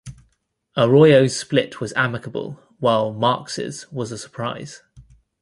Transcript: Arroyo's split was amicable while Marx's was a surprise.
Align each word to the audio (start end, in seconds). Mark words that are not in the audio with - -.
Arroyo's 0.75 1.37
split 1.37 1.79
was 1.79 1.93
amicable 1.95 2.59
while 2.79 3.13
Marx's 3.13 3.85
was 3.91 4.11
a 4.11 4.17
surprise. 4.17 4.81